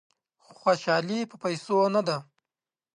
خوشالي 0.57 1.19
په 1.29 1.35
پیسو 1.43 1.77
نه 1.95 2.01
ده. 2.07 2.17